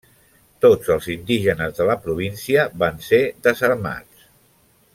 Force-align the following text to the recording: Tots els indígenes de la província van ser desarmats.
Tots 0.65 0.87
els 0.95 1.09
indígenes 1.15 1.75
de 1.81 1.87
la 1.89 1.97
província 2.07 2.65
van 2.85 2.99
ser 3.09 3.21
desarmats. 3.49 4.27